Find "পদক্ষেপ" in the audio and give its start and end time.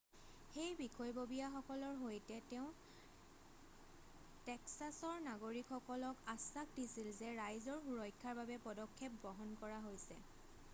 8.69-9.23